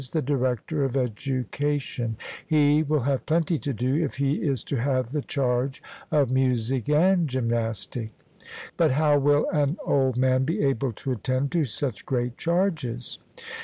the 0.13 0.19
director 0.19 0.83
of 0.83 0.97
education]; 0.97 2.17
he 2.47 2.81
will 2.81 3.01
have 3.01 3.23
plenty 3.27 3.59
to 3.59 3.71
do, 3.71 3.93
if 4.03 4.15
he 4.15 4.37
is 4.37 4.63
to 4.63 4.77
have 4.77 5.11
the 5.11 5.21
charge 5.21 5.79
of 6.09 6.31
music 6.31 6.89
and 6.89 7.27
gymnastic. 7.29 8.09
CLEINIAS: 8.37 8.71
But 8.77 8.91
how 8.97 9.19
will 9.19 9.47
an 9.53 9.77
old 9.85 10.17
man 10.17 10.43
be 10.43 10.59
able 10.63 10.91
to 10.93 11.11
attend 11.11 11.51
to 11.51 11.65
such 11.65 12.03
great 12.07 12.35
charges? 12.39 13.19